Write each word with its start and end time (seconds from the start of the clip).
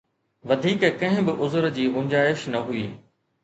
وڌيڪ 0.47 0.81
ڪنهن 0.99 1.21
به 1.27 1.33
عذر 1.43 1.69
جي 1.77 1.85
گنجائش 1.95 2.51
نه 2.53 2.67
هئي. 2.67 2.87